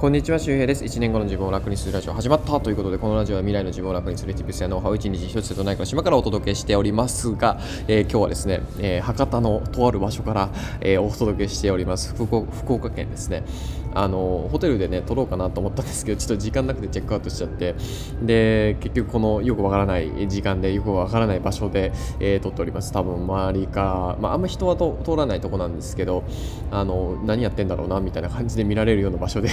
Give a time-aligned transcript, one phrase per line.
[0.00, 0.82] こんにちは、周平です。
[0.82, 10.48] 1年後の自分を楽にするラジオ始まったということで、このラジオは未来の自分を楽にするティップスやノウハウを一日一つとないから島からお届けしておりますが、えー、今日はですね、えー、博多のとある場所から、
[10.80, 12.34] えー、お届けしております福
[12.72, 13.44] 岡県ですね。
[13.94, 17.74] あのホテルでね撮ろうかなと思ったんですけどちょっと時間なくてチェックアウトしちゃって。
[18.22, 22.92] で結局このよくわからない時間でよくわからない場所で、えー、撮っております。
[22.92, 26.24] 多分周りか、まあ、あんま人は通らないとこなんですけど
[26.70, 29.48] あの何やってんだろうなみたいな感じで見られるような場所で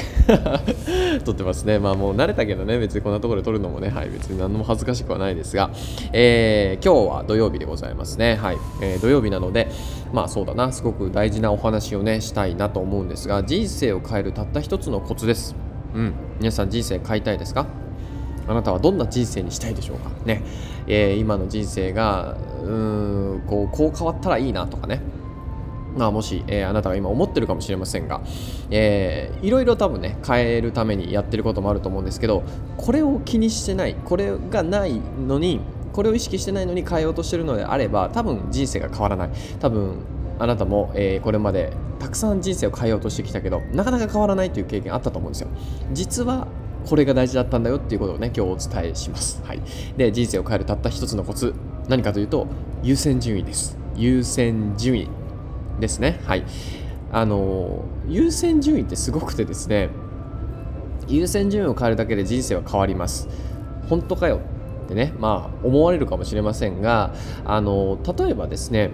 [1.26, 1.80] 撮ってますね。
[1.80, 3.90] まあもう慣れたけどね別にこんなところで撮るのもね。
[3.90, 5.72] はい別に何も恥ずかしくはないですが、
[6.14, 8.36] えー、今日は土曜日でございますね。
[8.36, 9.70] はい、えー、土曜日なので
[10.14, 15.56] まあそうだなすごく大事なお話をねしたいなと思うんですが人生を変えるたった一つのコツです。
[15.94, 17.68] うん、皆さん人生変えたいですか？
[18.48, 20.10] あなたはどんな人生にしたいでしょうか？
[20.26, 20.44] ね、
[20.88, 22.34] えー、今の人生が
[22.64, 25.02] うーんこうこう変わったらいいなとかね。
[25.98, 28.22] まあ、もし、えー、あなたが今思ってるかもしれませんが、
[28.70, 32.44] えー、いろいろ多分ね変えるためにやってることもあると思うんですけど
[32.78, 35.60] これを気にしてないこれがないのに
[35.98, 39.30] これを意識してないのに変えようとしてるのであれば多分人生が変わらない。
[39.60, 39.96] 多分
[40.38, 45.48] あなたも、えー、これまでたくさん人生を変えようとしてきたけどなかなか変わらないという経験あったと思うんですよ。
[45.94, 46.46] 実は
[46.86, 49.62] これが大事だったんだよっていうことをね今日お伝えします、はい、
[49.98, 51.56] で人生を変えるたった一つのコツ
[51.90, 52.46] 何かというと
[52.84, 53.76] 優先順位です。
[53.96, 55.10] 優先順位
[55.80, 56.20] ですね。
[56.26, 56.44] はい。
[57.12, 59.90] あの優先順位ってすごくてですね
[61.08, 63.28] 優先順位を変えるだけで人生は変わります。
[63.90, 64.42] 本当かよ。
[64.88, 67.14] ってねまあ思われるかもしれませんが
[67.46, 68.92] あの例えばですね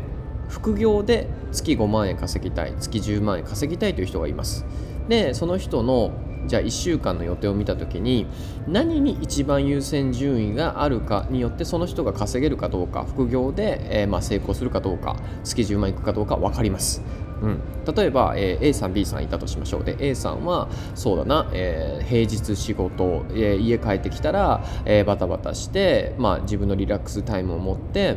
[0.50, 4.66] 副業で月5万円稼ぎたい月10万円稼ぎたいという人がいます
[5.08, 6.12] でその人の
[6.46, 8.28] じゃあ1週間の予定を見た時に
[8.68, 17.02] 何に一番優先順位があるかによってその人が稼げるかどうか副業で、えー、まあ成功するかどうか月10万いくかどうか分かります。
[17.44, 17.60] うん、
[17.94, 19.84] 例えば、えー、A さん B さんいたとしましょう。
[19.84, 28.16] で A さんはそうだな、えー、平日仕事、えー、家帰ってきたら、えー、バタバタして、まあ、自分のリラックスタイムを持って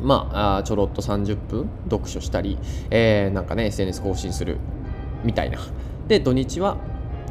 [0.00, 2.56] まあ、ちょろっと30分読書したり、
[2.88, 4.58] えー、なんかね SNS 更新する
[5.24, 5.58] みたいな。
[6.06, 6.76] で土日は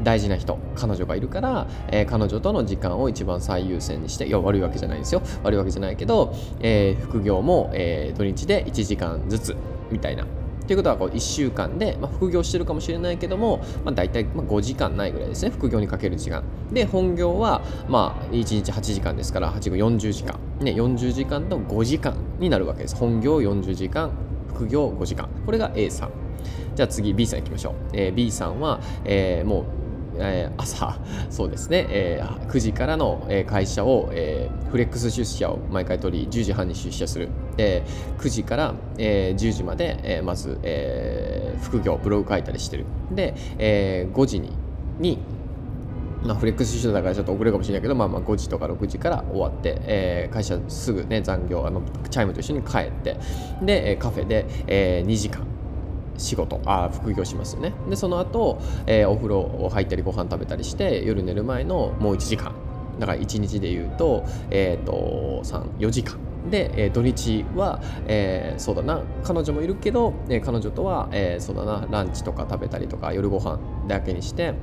[0.03, 5.22] 大事な人彼女がいるから、えー、彼女との時間を一番最優先にしていや悪いわけじゃないですよ。
[5.44, 9.56] 悪いわけじゃないけど、えー、副業も、えー、土日で1時間ずつ
[9.89, 10.25] みたいな。
[10.67, 16.44] ということはこう1週間で、まあ、副業してるかもしれないけども、まあ、大体ま5時間ないぐらいですね副業にかける時間。
[16.72, 22.95] で本業はまあ1日8時間ですから8分40時間、ね、40時間と5時間になるわけです。
[22.95, 24.11] 本業40時間
[24.50, 25.29] 副業5時間。
[25.45, 26.11] これが A さん。
[26.75, 29.66] じゃあ次 B さんいきましょう、えー、B さんは、えー、もう
[30.19, 30.97] えー、朝、
[31.29, 37.29] そうですね、えー、9時からの会社を、えー、フレックス出社を毎回取り、10時半に出社する。
[37.55, 37.83] で
[38.19, 42.85] 9時から、えー、10時まで、えー、まず、えー、副業、ブログ書いたりしてる。
[43.11, 44.51] で、えー、5時に
[45.00, 45.19] に
[46.23, 53.17] まあ、フレックス出社だからちょっと遅れるかもしれないけど、まあ、まあ5時とか6時から終わって、えー、会社すぐね残業あのチャイムと一緒に帰って
[53.61, 55.45] でカフェで、えー、2時間
[56.17, 57.73] 仕事あ副業しますよね。
[57.89, 62.53] でその後、えー、お風呂を入ったりご飯食べたりして夜寝る前のもう1時間。
[63.00, 66.17] だから1日でいうと,、えーと、34時間。
[66.50, 69.01] で、えー、土日は、えー、そうだな。
[69.23, 71.88] 彼女もいるけど、えー、彼女とは、えー、そうだな。
[71.89, 74.53] ランチとか食べたりとか夜ご飯だけにして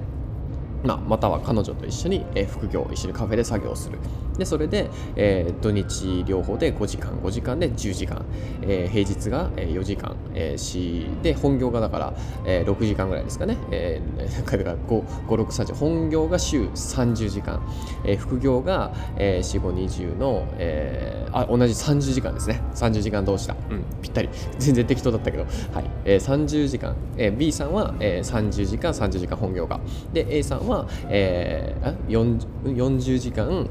[0.85, 3.99] まあ、または彼女と一緒に、え、副業一緒にカフェで作業する。
[4.39, 8.25] でそれで、えー、土日両方で5時間5時間で10時間、
[8.63, 17.63] えー、平日が4時間、えー、しで本業がだから、えー、6時間ぐらいですかね、えー、5630本業が週30時間、
[18.05, 22.61] えー、副業が、えー、4520の、えー、あ同じ30時間ですね。
[22.75, 24.29] 30時間同士だ、うん、ぴったり。
[24.59, 25.49] 全然適当だったけど、は
[25.81, 25.85] い。
[26.05, 29.81] えー、30時間、えー、B さんは、えー、30時間30時間本業が。
[30.13, 33.69] で A さんはは、えー、40, 40時間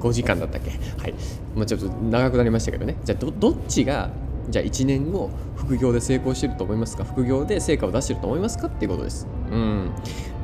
[0.00, 0.70] 5時間だったっけ？
[0.70, 1.14] はい、
[1.54, 2.96] まあ、ちょっと長くなりましたけどね。
[3.04, 4.10] じゃあどっちが
[4.50, 7.04] じゃあ1年後副業で成功してると思いますか？
[7.04, 8.66] 副業で成果を出してると思いますか？
[8.66, 9.26] っていうことです。
[9.50, 9.90] うん。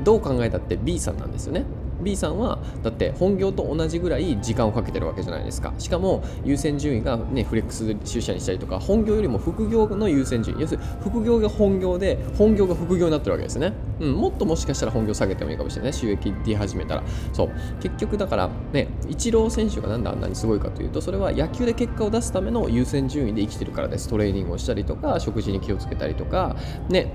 [0.02, 1.64] どう考えたって B さんなんですよね。
[2.02, 5.72] B さんはだって本業と同じぐらい時間をかけてるわけじゃないですか。
[5.78, 10.62] しかも優先順位がねフレックス出社にしたりとか本業よりも副業の優先順位。
[10.62, 15.92] 要するに副業が本業で本業が副業になってるわけですね、うん、もっともしかしたら本業下げてもいいかもしれない。
[15.92, 17.02] 収益出始めたら。
[17.32, 17.50] そう。
[17.80, 24.08] 結局だからねイチロー選手がなんであんなにすごいかというとそれは野球で結果を出すための優先順位で生きてるからです。
[24.08, 26.56] トレーニングをしたりとか食事に気をつけたりとか
[26.88, 27.12] ね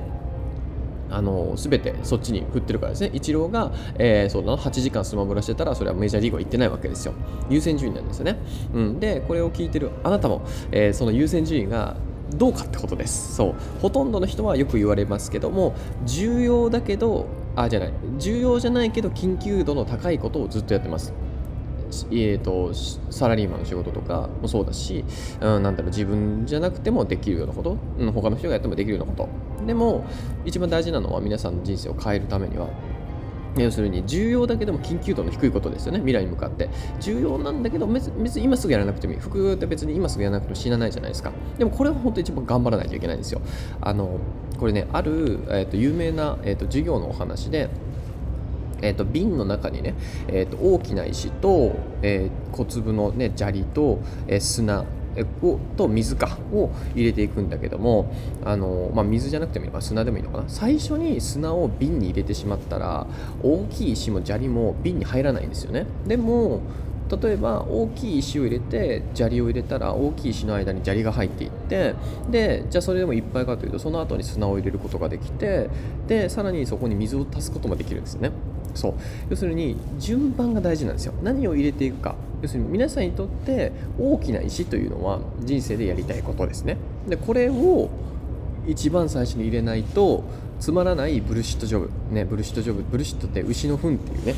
[1.15, 4.57] あの全てそっちに振ってるからですね、イチローが、えー、そうだな。
[4.57, 7.13] 8時間スマブラしてたら、それはメジャーリーグは行ってないわけですよ。
[7.49, 8.37] 優先順位なんですよね。
[8.73, 11.95] うん、で、これを聞いてるあなたも、えー、その優先順位が
[12.35, 13.35] どうかってことです。
[13.35, 13.55] そう。
[13.81, 15.73] ほとんどの人はよく言われますけども、
[16.05, 17.93] 重要だけどあじゃない。
[18.17, 21.13] 重要じゃないけど緊急度の高いことをずっとやってます。
[22.11, 22.73] えーと、
[23.11, 25.05] サラリーマンの仕事とかもそうだし、
[25.39, 25.91] うん、なんだろう。
[25.91, 29.29] 自分じゃなくてもできるようなこと、うん、他の人がやってもできるようなこと。
[29.65, 30.05] でも
[30.45, 32.69] 一番大事なのは皆さんの人生を変えるためには
[33.57, 35.99] 要するに重要だけども緊急度の低いことですよね。
[35.99, 36.69] 未来に向かって。
[36.99, 39.19] 重要なんだけど別に今すぐやらなくてもいい。
[39.19, 41.31] 副業って別に今すぐやらなくても死なないじゃないですか。
[41.57, 43.41] でもこれは本当に一番頑張らないといけないんですよ。
[43.79, 44.19] あの
[44.59, 47.69] これねある、えーと、有名な、えーと、授業のお話で
[48.81, 49.95] えーと、瓶の中にね、
[50.27, 54.83] えーと、大きな石と、えー、小粒の、ね、砂利と、えー、砂
[55.41, 58.11] をと水かを入れていくんだけども
[58.43, 60.43] あの、まあ、水じゃなくてもいいのか砂でもいいのかな。
[60.47, 63.07] 最初に砂を瓶に入れてしまったら
[63.41, 65.85] 大きい石も砂利も瓶に入らないんですよね。
[66.07, 66.61] でも
[67.21, 71.93] 例えば大きい石を入れて砂利を入れたら大きい石の間に砂利が入っていって
[72.31, 75.69] でじゃあそれでもいっぱいかというとその後に砂を入れることができて
[76.07, 78.31] でさらにそこに水を足すこともできるんですよね。
[78.75, 78.93] そう。
[79.29, 81.13] 要するに順番が大事なんですよ。
[81.23, 82.15] 何を入れていくか。
[82.41, 86.77] 要するに皆さんにとって大きな石というのは人生でやりたいことですね。
[87.07, 87.89] でこれを
[88.67, 90.23] 一番最初に入れないと
[90.59, 91.89] つまらないブルシットジョブ。
[92.11, 92.83] ねブルシットジョブ。
[92.83, 94.35] ブルシットって牛の糞っていうね。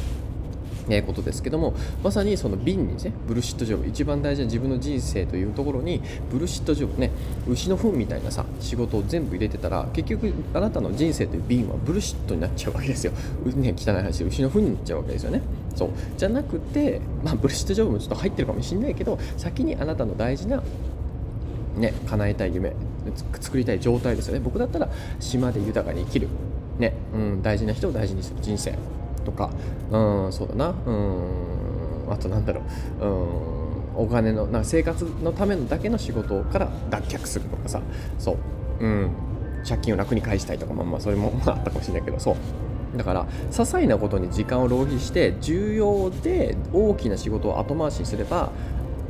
[0.89, 1.73] えことですけども
[2.03, 6.01] まさにその瓶にねブルシットジョブ一番大事な自分の人生というところに
[6.31, 7.11] ブルシットジョブね
[7.47, 13.11] 牛の糞みたいなさ仕事を全部入れてたら結局あなたの人生という瓶はブルシットになっちゃうわけですよ、
[13.55, 15.41] ね、汚い話で牛の糞になっちゃうわけですよね。
[15.75, 15.89] そう。
[16.17, 20.63] じゃなくて、まあ、ブルシットジョブもちょっと入ってるかもしれないけど先にあなたの大事な
[21.77, 22.73] ね叶えたい夢
[23.39, 24.39] 作りたい状態ですよね。
[24.39, 26.27] 僕だったら島で豊かに生きる。
[26.79, 28.75] ね、うん、大事な人を大事にする人生。
[29.27, 29.49] とか。
[29.91, 30.73] うんそうだな。
[30.85, 31.19] うん。
[32.09, 32.61] あとなんだろ
[33.01, 33.05] う。
[33.05, 34.03] うん。
[34.03, 37.81] お金のなんか生活のためのだけの仕事から脱却するとかさ。
[38.17, 38.37] そ
[38.79, 38.85] う。
[38.85, 39.11] うん。
[39.67, 42.19] 借金を楽に返したいとかまあまあそれもあったかもしれないけど。
[42.19, 42.35] そう。
[42.97, 48.49] だから些細なことに時間を浪費して重要で大きな仕事を後回しにすれば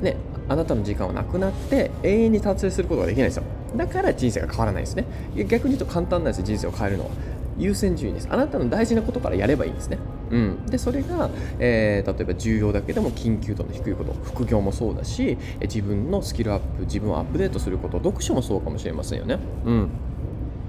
[0.01, 0.17] ね
[0.49, 3.43] あなたの時間はなくなって永遠に達成することができないですよ。
[3.75, 5.05] だから人生が変わらないですね。
[5.47, 7.11] 逆に言うと簡単なんですよ人生を変えるのは。
[7.57, 8.27] 優先順位です。
[8.29, 9.97] あなたの大事なことからやればいいんですね。
[10.29, 19.39] うん、でそれが、えー、例えば重要だけでも緊急度の低いこと副業もそうだし自分のスキルアップ自分をアップデートすること読書もそうかもしれませんよね。
[19.65, 19.89] うん。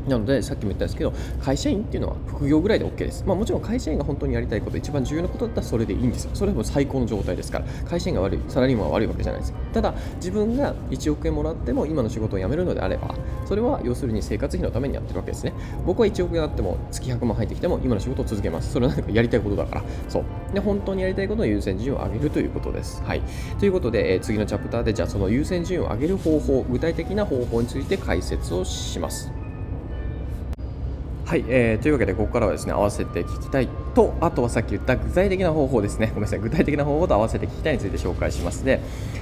[0.09, 1.13] なのでさっきも言ったんですけど
[1.43, 6.31] 会社員っていうのは副業ぐらいで OK です、まあ、もちろん会社員が本当にやりたいこと一番重要なことだったらそれでいいんですよ。
[6.35, 9.55] それはも最高の状態ですから会社員が悪いサラリーマンが悪いわけじゃないです。
[9.73, 13.15] ただ自分が1億円もらっても今の仕事を辞めるのであれば
[13.47, 15.55] それは要するに生活費のためにやってるわけですね。
[15.87, 18.73] 僕は1億円あっても月100万入ってきても今の仕事を続けます。
[18.73, 19.85] それは何かやりたいことだから。
[20.09, 20.25] そう。
[20.53, 23.03] で本当にやりたいことの優先順位を上げるということです。
[23.03, 23.23] はい。
[23.59, 29.38] ということで、えー、次のチャプターでじゃあその優先順位を上げる方法具体的な方法について解説をします。
[31.29, 36.09] はい、えー、というわけでここからはですね合わせて聞きたいとあとはさっき言った具体的な方法ですね。
[36.09, 36.39] ごめんなさい。
[36.39, 38.81] 具体的な方法と合わせて聞きたいについて紹介しますで、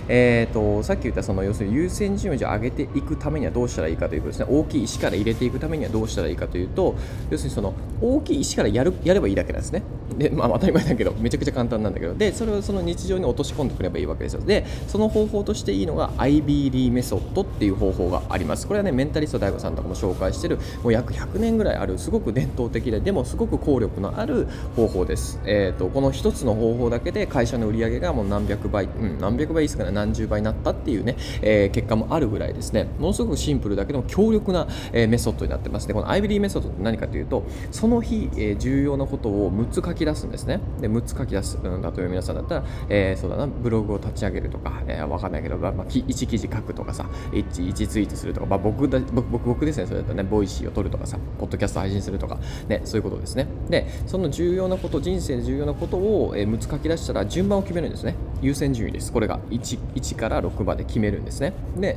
[0.09, 4.47] えーと、さっき言ったその要するに優先順位を上げていくためにはどうしたらいいかということですね。
[4.49, 6.95] 大きい石から入れていくためにはどうしたらいいかというと
[7.31, 9.83] 要するにその大きい石からやるやればいいだけなんですね。
[10.17, 12.15] で、まあ、当たり前だけどめちゃくちゃ簡単なんだけど。
[12.15, 14.41] でそれをその日常に落とし込んでくればいいわけですよ。
[14.41, 18.67] でその方法としていいのが IBD メソッドっていう方法があります。
[18.67, 32.89] これはねメンタリスト DAIGO さんとかも紹介してるもう約100年ぐらいあるすごく伝統的ででもすごく効力のある方法です、えーと、この1つの方法だけで会社の売り上げがもう何百倍、うん、何百倍ですかね何十倍になったっていうね、えー、結果もあるぐらいですね。
[32.99, 35.89] ものすごくシンプルだけども強力な、えー、メソッドになってます。
[35.89, 40.61] でこの IBD メソッドって何かというとその日、えー、重要なことを6つ書き出すんですね。
[40.81, 53.47] で6つ書き出す、うん、例えば皆さんだったら、えー、そうだなブログを立ち上げるとか、えー、わかんないけど、まあ、1記事書くとかさ 1, 1ツイートするとか、まあ、僕だ僕僕ですねそれだったらね Voicy を取るとかさポッドキャスト配信するとかねそういうことですね。
[53.69, 58.15] でその重重要なこと人生で重要なことを、え6つ書き出したら順番を決めるんですね。
[58.41, 59.13] 優先順位です。
[59.13, 61.53] これが 1, 1から6まで決めるんですね。
[61.77, 61.97] で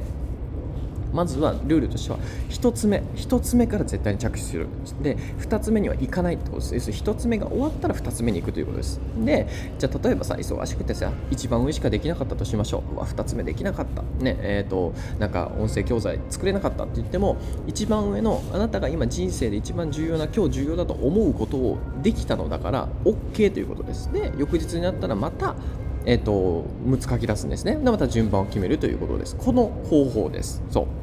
[1.14, 4.68] まずはルールとしては1つ目1つ目から絶対に着手する。
[5.02, 6.92] で2つ目には行かないってことです。
[6.92, 9.00] 1つ目が終わったら2つ目に行くということです。
[9.18, 9.48] で
[9.78, 12.96] じゃあ例えばさ忙しくてさ一番上しかできなかったとしましょう。
[12.96, 14.02] う2つ目できなかった。
[14.24, 17.38] ねえっ、ー、となんか音声教材作れなかったって言っても
[17.68, 24.12] 一番上のあなたが今人生で一番重要な今日重要だと思うことをできたのだから OK ということです。
[24.12, 25.56] で翌日になったらまた
[26.06, 27.76] えーと、6つ書き出すんですね。
[27.76, 29.36] でまた順番を決めるということです。
[29.36, 30.64] この方法です。
[30.70, 30.99] そう。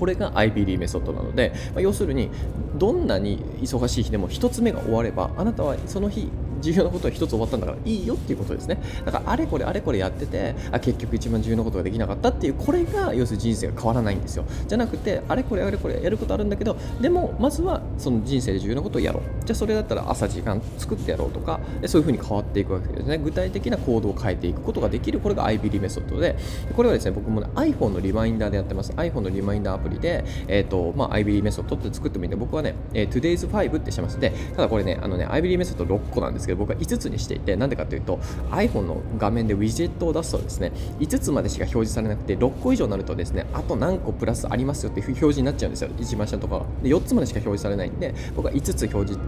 [0.00, 2.30] これが IBD メソッドなので、まあ、要するに
[2.76, 6.30] どんなに忙しい日でも1つ目が終わればあなたはその日
[6.60, 8.80] 重要なことは1つ終わったんだからいいよっていうことですね。
[9.04, 14.44] だからあれこれあれこれやっててあ結局一番重要なことができなかったっていうこれが要するに人生が変わらないんですよ。
[14.66, 19.22] じゃなくてあれこれあれこれやることあるんだけどでもまずはその人生で重要なことをやろう。
[19.44, 23.18] じゃあそれだったら朝時間作ってやろうとかそういうふうに変わっていくわけですね。
[23.18, 25.20] 具体的な行動を変えていくことができる。
[25.20, 26.36] これが IBD メソッドで。
[26.76, 28.92] これはですね僕も、ね、iPhone のリマインダーでやってます。
[28.92, 34.18] iPhone のリマインダーアプリで、えーとまあ、IBD メソッドって作ってもいいんで僕はね、えー、Today's 5ってしてます。
[34.18, 38.18] でただこれねあのね IBD メソッド6個なんですけど僕は5つにしていてなんでかというと
[38.50, 45.90] iPhone の画面でウィジェットを出すとですね5つまでしか表示されなくて6個以上になるとですねあと何個プラスありますよっていう表示になっちゃうんですよ。
[45.98, 49.18] 一番下ところで4つまでしか表示されないんで僕は5つ表示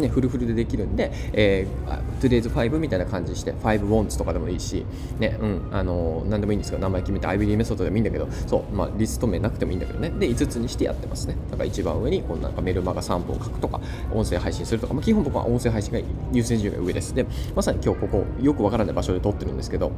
[0.00, 4.84] ね、フルフルでできるんで、えー、Today's 5みたいな感じにして、5 wants とかでもいいし、
[5.18, 11.36] ね、うん、あのー、何でもいいんですけど、名前決めて IBD メソッドでもいいんだけど、そう、まあ、リスト名なくてもいいんだけどね、で、5つにしてやってますね。
[11.50, 13.80] だから一番上に、このなんかメルマガ3本書くとか、
[14.12, 16.00] 音声配信するとか、まあ、基本僕は音声配信が
[16.32, 17.14] 優先順位が上です。
[17.14, 19.92] で、まさに今日ここ、よくわからない場所で撮ってるんですけど、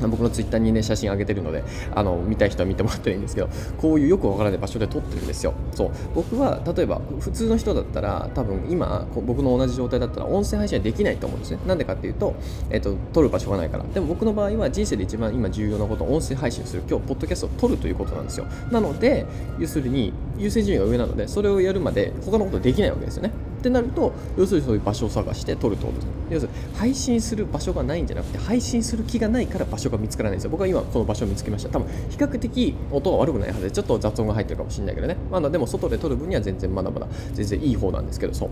[0.08, 1.62] 僕のツイッターにね写真上げてるので
[1.94, 5.54] あの見たい人は見てもらってるんですけどこういうよくわからない場所で撮ってるんですよ。
[5.72, 5.90] そう。
[6.14, 11.58] 僕は例えば普通の人だったら多分今僕の同じ状態だったら音声配信はできないと思うんですね。
[11.66, 12.34] なんでかっていうと,、
[12.70, 13.84] えーと、撮る場所がないから。
[13.92, 18.46] でも僕の場合は人生で一番今重要なこと音声配信する今日ポッドキャストを撮るということなんですよ。
[18.70, 19.26] なので
[19.58, 23.32] 要するに優先順位が上なのでそれをやるまで他のことできないわけですよね。
[23.60, 26.08] ってなると要するにそういう場所を探して撮るってことです。
[26.30, 30.50] 要するに配信する場所がないんじゃなくて配信する気がないから場所が見つからないんですよ。
[30.50, 31.68] 僕は今この場所を見つけました。
[31.68, 35.16] 多分比較的音は悪くないはずでちょっと雑音が入ってるかもしれないけどね。
[35.30, 38.34] まだでも外で撮る分には全然まだまだ全然いい方なんですけど。
[38.34, 38.50] そう。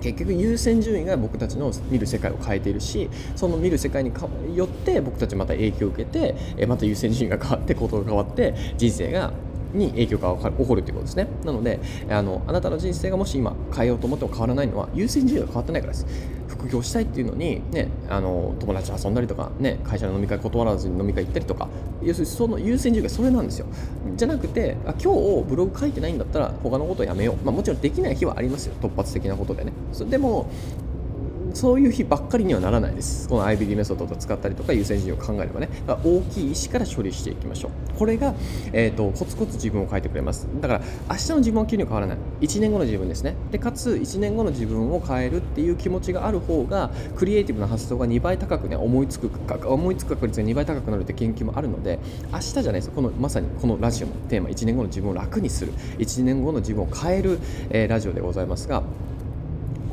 [0.00, 4.12] 結局優先順位が僕たちの見る世界を変えているしその見る世界に
[4.54, 9.32] よって僕たちまた影響を受けてまた優先順位が変わって行動が変わって人生が
[9.74, 11.28] に影響が起こるということですね。
[11.44, 16.06] なのであのあなたの人生がもし今変えようと思っても変わらないのは優先順位が変わってないからです。
[16.48, 21.68] 副業したいっていうのに、ね、あの友達と遊んだりとか、ね、会社の飲み会断らずに飲み会行ったりとか
[22.02, 23.66] 要するにその優先順位がそれなんですよ。
[24.16, 28.74] じゃなくてあ今日ブログ書いてないんだったら他のことをやめよう、まあ、もちろんできない日はありますよ。
[28.80, 29.72] 突発的なことでね。
[30.08, 30.48] でも
[31.54, 33.28] そういう日ばっかりにはならないです。
[33.28, 35.68] この IBD メソッドを使ったりとか優先順位を考えればね。
[35.86, 37.98] 大きい意思から処理していきましょう。
[37.98, 38.34] これが、
[38.72, 40.46] えーと、コツコツ自分を変えてくれます。
[40.60, 42.18] だから明日の自分は急に変わらない。
[42.40, 43.36] 1年後の自分ですね。
[43.52, 49.30] でかつ1年後の自分を変えるっていう気持ちがある方がクリエイティブな発想が2倍高くね思いつく
[49.66, 51.98] 思いつく確率が2倍高くなるって研究もあるので
[52.32, 54.48] 明日じゃないですこのまさにこのラジオのテーマ。
[54.48, 55.72] 1年後の自分を楽にする。
[55.98, 57.38] 1年後の自分を変える、
[57.70, 58.82] えー、ラジオでございますが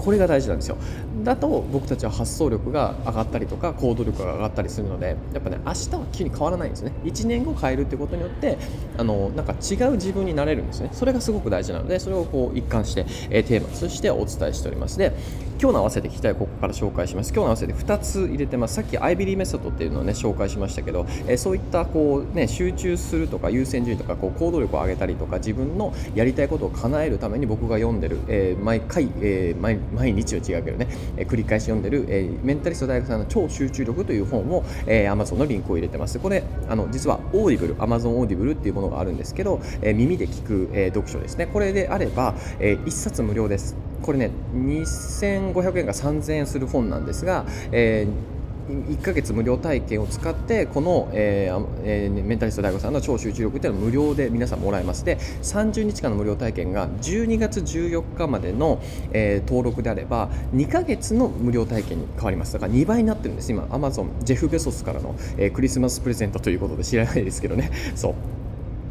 [0.02, 0.78] これが大事なんですよ。
[1.24, 6.92] だと僕たちは発想力が上がったりとか行動力が上がったりするのでやっぱね明日は急に変わらないんですね。
[7.04, 8.58] 1年後変えるってことによって
[8.98, 10.90] あのなんか違う自分になれるんですね。
[10.92, 14.98] それがすごく大事なのでそれをこう一貫して、え、テーマとしてお伝えしております。
[14.98, 15.14] で
[15.62, 17.32] 今日の合わせて聞きたいここから紹介します。
[17.32, 18.74] 今日の合わせて2つ入れてます。
[18.74, 36.18] さっきアイビリーメソッドっていうのをね紹介しましたけど、えー、そういったこうね集中するとか優先順位とかこう行動力を上げたりとか自分のやりたいことを叶えるために僕が読んでる、えー、毎回、えー、毎毎日は違うけどね、えー、繰り返し読んでる、えー、メンタリスト DAIGO さんの超集中力という本を、えー、Amazon のリンクを入れてます。
[36.18, 41.46] これあの実はオーディブル Amazon オーディブルっていうものがあるんですけど、えー、耳で聞く、えー、読書ですね。
[41.46, 43.91] これであれば、えー、1冊無料です。
[44.02, 48.42] これね2500円か3000円する本なんですが、えー
[48.72, 58.82] 1ヶ月無料体験を使ってこの、えーえー、メンタリスト DAIGO さんの超集中力っていうのは無料で皆さんもらえますで30日間の無料体験が12月14日までの、
[59.12, 62.54] えー、登録であれば2ヶ月の無料体験に変わります。
[62.54, 63.52] だから2倍になってるんです。
[63.52, 67.72] 今アマゾンジェフ・ベソスからの、えー、クリスマスプレゼントということで知らないですけどね。
[67.96, 68.41] そう。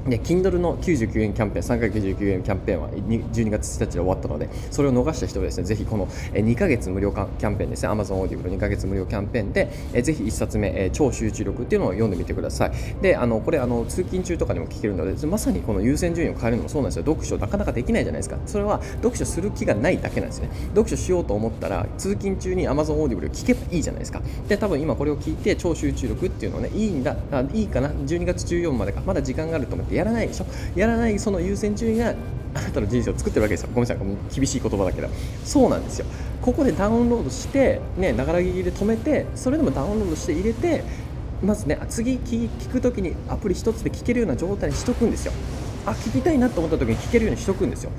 [0.06, 9.70] で Kindle の99円キャンペーン、3 9 9円キャンペーンは12月1日で終わったので、それを逃した人はですね、ぜひこの2ヶ月無料キャンペーンですね、Amazon Audible 2ヶ月無料キャンペーンで、
[10.02, 12.72] ぜひ1冊目、超集中力っていうのを読んでみてください。
[13.02, 17.04] で、あのこれあの、通勤中とかにも聞けるので、まさにこの優先順位を変えるのもそうなんですよ。
[17.04, 18.38] 読書なかなかできないじゃないですか。
[18.46, 20.48] それは読書する気がないだけなんですね。
[20.70, 24.22] 読書しようと思ったら、通勤中に Amazon Audible 聞けばいいじゃないですか。
[24.48, 30.46] で、多分今これを聞いて、超集中力っていうのをね、いいんだ、あいいかな、12月14までか、まだ時間があると思ってやらないでしょ。
[30.76, 32.14] やらないその優先順位が
[32.54, 33.68] あなたの人生を作ってるわけですよ。
[33.72, 34.34] ごめんなさい。
[34.34, 35.08] 厳しい言葉だけど。
[35.44, 36.06] そうなんですよ。
[36.42, 40.82] ここでダウンロードしてねながら聞きで止めてそれでもダウンロードして入れて
[41.42, 45.32] まずね次聞く時にアプリ1つで聞けるような状態にしとくんですよ。
[45.86, 47.90] あ聞きたいなと思った時に聞けるようにしとくんですよ。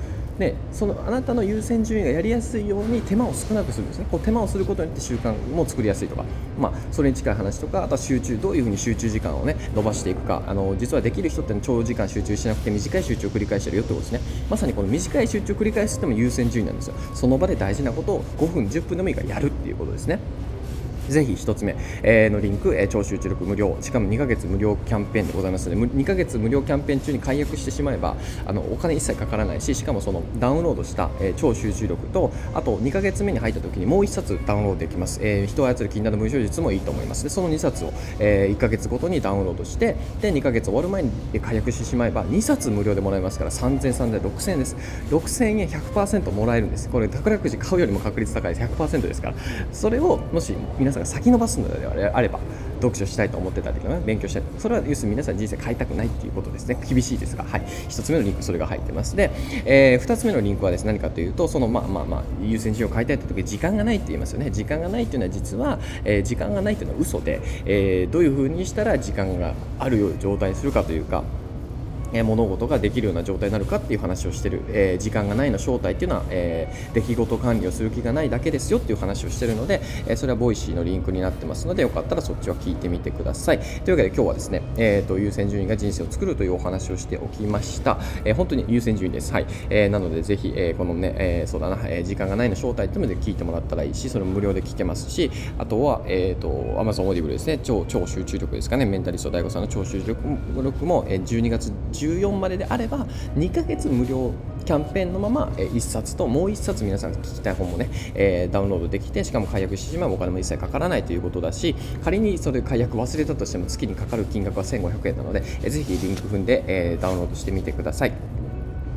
[0.42, 4.06] で、そのあなたの優先順位がやりやすいように手間を少なくするんですね。
[4.10, 6.24] こう手間をすることによって習慣も作りやすいとか、
[6.58, 10.42] まあ、それに近い話とかあとは集中どういうふうに集中時間を、ね、伸ばしていくか。
[10.48, 14.20] あの実はできる人って長時間集中しなくて短い集中を繰り返してるよってことですね。
[14.50, 16.94] まさにこの短い集中を繰り返すっても優先順位なんですよ。
[17.14, 20.18] その場で大事なことを5分10分でもいいからやるっていうことですね。
[21.12, 28.16] ぜひ1つ目、えー、のリンク、えー、超集中力無料、しかも2ヶ月無料キャンペーンでございますので、2ヶ月無料キャンペーン中に解約してしまえば、
[28.46, 35.20] あのお金一切かからないし、しかもそのダウンロードした、えー、超集中力と、あと2ヶ月目に入った時にもう1冊ダウンロードできます。
[35.22, 37.24] えー、人を操る禁断の文章術もいいと思います。
[37.24, 44.76] で、その2冊を、えー、1ヶ月ごとにダウンロードして、で、2ヶ月終わる前に解約してしまえば、2冊無料でもらえますから、3000、3000、6000円です。
[45.10, 46.88] 6000円100%もらえるんです。
[46.88, 49.34] これ、宝くじ買うよりも確率高いです100%ですから、
[49.72, 52.40] それをもし皆さんが先延ばすのであれば
[52.82, 56.76] 読書したいと思ってたりとか、ね、勉強したいそれは要するに皆さん人生変えたくないっていうことですね。
[56.88, 59.14] 厳しいですが、はい、1つ目のリンクそれが入ってます。
[59.14, 59.30] で、
[59.64, 64.50] えー、2つ目のリンクはですね何かというとそのまあまあまあ優先順位を変えたいって時時間がないって言いますよね。
[64.50, 71.22] 時間がないっていうのは実は、えー、時間がないっていうのは嘘で、えー、どういうふうにしたら時間があるよう状態にするかというか
[72.12, 83.58] え物事ができるような状態になるかっていう話をしてる、えー、時間がないの正体っていうのは、えー、出来事管理をする気がないだけですよっていう話をしてるので、えー、それは Voicy のリンクになってますのでよかったらそっちは聞いてみてください。
[83.58, 89.32] というわけで今日はですね、えーと、優先順位が人生を作るというお話をしておきました、え本当に優先順位です。
[89.32, 97.58] はい、えなのでぜひ、えこのね、えそうだな、え時間がないの正体っていうので聞いてもらったらいいしそれも無料で聞けますしあとは、えーと、Amazon オーディブルですね。
[97.62, 98.84] 超超集中力ですかね。
[98.84, 100.16] メンタリスト DAIGO さんの超集中
[100.56, 103.06] 力も、え12月14までであれば
[103.36, 104.32] 2ヶ月無料
[104.64, 118.12] キャンペーンのまま、え1冊ともう1冊皆さん聞きたい本もね、えダウンロードできてしかも解約してしまうお金も一切かからないということだし仮にそれ解約忘れたとしても月にかかる金額は1500円なので、えぜひリンク踏んで、えダウンロードしてみてください。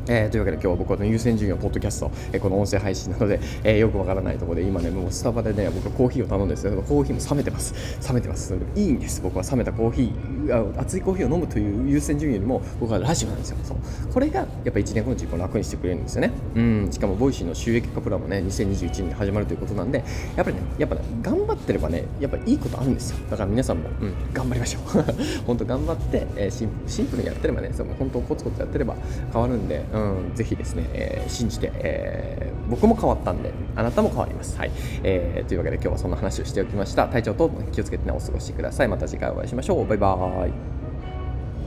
[0.08, 7.74] えー、というわけで今日は僕は、優先順位はポッドキャスト、えー、この音声配信なので、えー、よくわからないところで今ねもうスタバでね僕はコーヒーを頼んでですけどコーヒーも冷めてます。
[8.08, 8.54] 冷めてます。
[8.76, 9.20] いいんです。
[9.20, 10.35] 僕は冷めたコーヒー
[10.78, 13.56] 熱いコーヒーを飲むという優先順位よりも僕はラジオなんですよ。
[13.64, 13.78] そう。
[14.12, 16.30] これがやっぱ1年後の自分を楽にしてくれるんですよね。
[16.54, 16.88] うん。
[16.90, 20.04] しかも Voicy の収益化プランもね2021年に始まるということなんで
[20.36, 23.18] やっぱりねやっぱね頑張ってればねやっぱいいことあるんですよ。
[23.30, 25.04] だから皆さんも、うん、頑張りましょう。
[25.46, 26.50] 本当頑張って、えー、
[26.86, 28.96] シンプルにやってればねその本当コツコツやってれば
[29.32, 34.70] 変わるんで、うん、ぜひですね、えー、信じて、えー、僕も変わったんであなたも変わります、はい。
[35.02, 37.08] えー、というわけで今日はそんな話をしておきました。
[37.08, 38.88] 体調と気をつけて、ね、お過ごしください。
[38.88, 39.86] また次回お会いしましょう。
[39.86, 40.35] バイバーイ。
[40.36, 40.75] は。